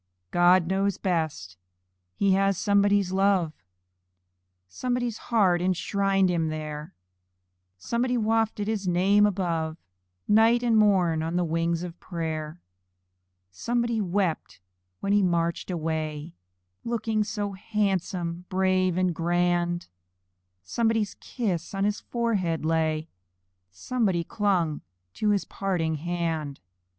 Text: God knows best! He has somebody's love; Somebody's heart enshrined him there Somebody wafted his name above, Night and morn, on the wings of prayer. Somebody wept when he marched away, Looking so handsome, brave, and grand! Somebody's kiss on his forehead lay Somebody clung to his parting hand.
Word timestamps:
God 0.31 0.65
knows 0.65 0.97
best! 0.97 1.57
He 2.15 2.31
has 2.31 2.57
somebody's 2.57 3.11
love; 3.11 3.53
Somebody's 4.67 5.19
heart 5.29 5.61
enshrined 5.61 6.27
him 6.27 6.47
there 6.47 6.95
Somebody 7.77 8.17
wafted 8.17 8.67
his 8.67 8.87
name 8.87 9.27
above, 9.27 9.77
Night 10.27 10.63
and 10.63 10.75
morn, 10.75 11.21
on 11.21 11.35
the 11.35 11.43
wings 11.43 11.83
of 11.83 11.99
prayer. 11.99 12.59
Somebody 13.51 14.01
wept 14.01 14.59
when 15.01 15.13
he 15.13 15.21
marched 15.21 15.69
away, 15.69 16.33
Looking 16.83 17.23
so 17.23 17.51
handsome, 17.51 18.45
brave, 18.49 18.97
and 18.97 19.13
grand! 19.13 19.87
Somebody's 20.63 21.13
kiss 21.19 21.75
on 21.75 21.83
his 21.83 21.99
forehead 21.99 22.65
lay 22.65 23.07
Somebody 23.69 24.23
clung 24.23 24.81
to 25.13 25.29
his 25.29 25.45
parting 25.45 25.93
hand. 25.97 26.59